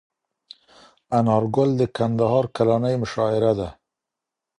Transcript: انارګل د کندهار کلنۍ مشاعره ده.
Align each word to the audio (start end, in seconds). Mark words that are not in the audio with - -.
انارګل 1.17 1.69
د 1.79 1.83
کندهار 1.97 2.45
کلنۍ 2.55 2.95
مشاعره 3.03 3.51
ده. 3.59 3.69